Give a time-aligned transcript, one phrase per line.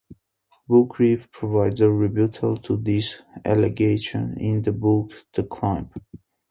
[0.67, 5.91] Boukreev provides a rebuttal to these allegations in his book, "The Climb".